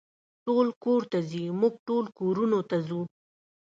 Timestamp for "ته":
1.11-1.19, 2.69-2.77